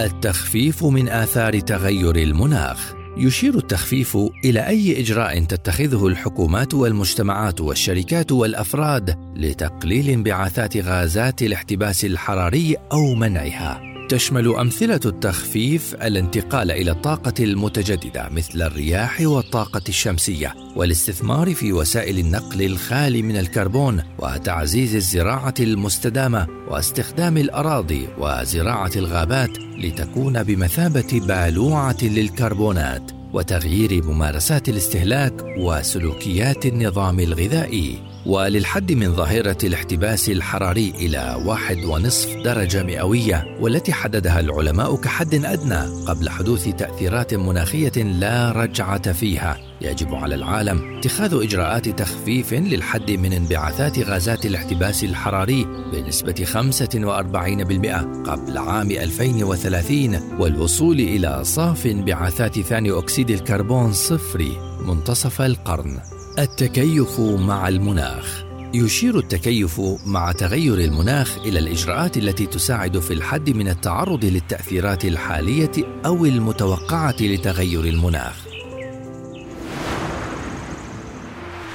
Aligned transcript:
التخفيف 0.00 0.84
من 0.84 1.08
آثار 1.08 1.60
تغير 1.60 2.16
المناخ. 2.16 2.94
يشير 3.16 3.58
التخفيف 3.58 4.18
إلى 4.44 4.66
أي 4.66 5.00
إجراء 5.00 5.44
تتخذه 5.44 6.06
الحكومات 6.06 6.74
والمجتمعات 6.74 7.60
والشركات 7.60 8.32
والأفراد 8.32 9.18
لتقليل 9.36 10.10
انبعاثات 10.10 10.76
غازات 10.76 11.42
الاحتباس 11.42 12.04
الحراري 12.04 12.76
أو 12.92 13.14
منعها. 13.14 13.95
تشمل 14.08 14.48
أمثلة 14.48 15.00
التخفيف 15.04 15.94
الانتقال 15.94 16.70
إلى 16.70 16.90
الطاقة 16.90 17.34
المتجددة 17.40 18.28
مثل 18.28 18.62
الرياح 18.62 19.20
والطاقة 19.20 19.82
الشمسية 19.88 20.54
والاستثمار 20.76 21.54
في 21.54 21.72
وسائل 21.72 22.18
النقل 22.18 22.62
الخالي 22.62 23.22
من 23.22 23.36
الكربون 23.36 24.02
وتعزيز 24.18 24.94
الزراعة 24.94 25.54
المستدامة 25.60 26.46
واستخدام 26.68 27.36
الأراضي 27.36 28.08
وزراعة 28.18 28.92
الغابات 28.96 29.58
لتكون 29.58 30.42
بمثابة 30.42 31.20
بالوعة 31.26 31.98
للكربونات. 32.02 33.15
وتغيير 33.32 34.04
ممارسات 34.04 34.68
الاستهلاك 34.68 35.44
وسلوكيات 35.58 36.66
النظام 36.66 37.20
الغذائي. 37.20 37.98
وللحد 38.26 38.92
من 38.92 39.14
ظاهرة 39.14 39.58
الاحتباس 39.64 40.28
الحراري 40.28 40.92
إلى 40.98 41.42
واحد 41.44 41.84
ونصف 41.84 42.36
درجة 42.36 42.82
مئوية 42.82 43.56
والتي 43.60 43.92
حددها 43.92 44.40
العلماء 44.40 44.96
كحد 44.96 45.34
أدنى 45.34 46.04
قبل 46.06 46.30
حدوث 46.30 46.68
تأثيرات 46.68 47.34
مناخية 47.34 48.02
لا 48.02 48.52
رجعة 48.52 49.12
فيها. 49.12 49.58
يجب 49.86 50.14
على 50.14 50.34
العالم 50.34 50.98
اتخاذ 50.98 51.34
إجراءات 51.34 51.88
تخفيف 51.88 52.52
للحد 52.52 53.10
من 53.10 53.32
انبعاثات 53.32 53.98
غازات 53.98 54.46
الاحتباس 54.46 55.04
الحراري 55.04 55.64
بنسبة 55.92 56.44
45% 56.44 58.30
قبل 58.30 58.58
عام 58.58 58.90
2030 58.90 60.40
والوصول 60.40 61.00
إلى 61.00 61.44
صاف 61.44 61.86
انبعاثات 61.86 62.60
ثاني 62.60 62.98
أكسيد 62.98 63.30
الكربون 63.30 63.92
صفري 63.92 64.56
منتصف 64.86 65.42
القرن. 65.42 65.98
التكيف 66.38 67.20
مع 67.20 67.68
المناخ. 67.68 68.44
يشير 68.74 69.18
التكيف 69.18 69.80
مع 70.06 70.32
تغير 70.32 70.78
المناخ 70.78 71.38
إلى 71.38 71.58
الإجراءات 71.58 72.16
التي 72.16 72.46
تساعد 72.46 72.98
في 72.98 73.12
الحد 73.12 73.50
من 73.50 73.68
التعرض 73.68 74.24
للتأثيرات 74.24 75.04
الحالية 75.04 75.72
أو 76.06 76.24
المتوقعة 76.24 77.16
لتغير 77.20 77.84
المناخ. 77.84 78.55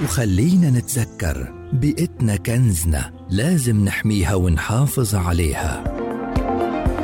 وخلينا 0.04 0.70
نتذكر 0.70 1.54
بيئتنا 1.74 2.36
كنزنا 2.36 3.12
لازم 3.30 3.86
نحميها 3.86 4.36
ونحافظ 4.36 5.16
عليها. 5.16 5.84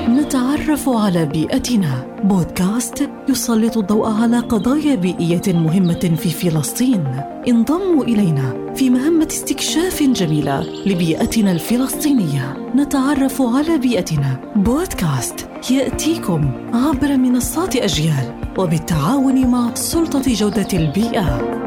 نتعرف 0.09 0.89
على 0.89 1.25
بيئتنا. 1.25 2.17
بودكاست 2.23 3.09
يسلط 3.29 3.77
الضوء 3.77 4.09
على 4.09 4.39
قضايا 4.39 4.95
بيئية 4.95 5.41
مهمة 5.47 6.15
في 6.17 6.29
فلسطين. 6.29 7.21
انضموا 7.47 8.03
إلينا 8.03 8.73
في 8.75 8.89
مهمة 8.89 9.27
استكشاف 9.31 10.03
جميلة 10.03 10.61
لبيئتنا 10.85 11.51
الفلسطينية. 11.51 12.71
نتعرف 12.75 13.41
على 13.41 13.77
بيئتنا. 13.77 14.53
بودكاست 14.55 15.49
يأتيكم 15.71 16.51
عبر 16.73 17.17
منصات 17.17 17.75
أجيال 17.75 18.33
وبالتعاون 18.57 19.47
مع 19.47 19.73
سلطة 19.73 20.33
جودة 20.33 20.67
البيئة. 20.73 21.66